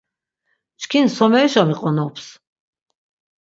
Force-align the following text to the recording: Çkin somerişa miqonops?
Çkin 0.81 1.05
somerişa 1.15 1.63
miqonops? 1.69 2.25